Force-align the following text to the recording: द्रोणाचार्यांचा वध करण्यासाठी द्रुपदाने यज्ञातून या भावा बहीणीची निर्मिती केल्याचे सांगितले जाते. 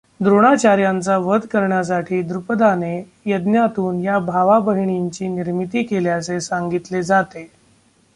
द्रोणाचार्यांचा 0.19 1.17
वध 1.17 1.45
करण्यासाठी 1.45 2.21
द्रुपदाने 2.21 2.95
यज्ञातून 3.25 3.99
या 3.99 4.17
भावा 4.19 4.57
बहीणीची 4.59 5.27
निर्मिती 5.27 5.83
केल्याचे 5.83 6.39
सांगितले 6.41 7.03
जाते. 7.03 7.51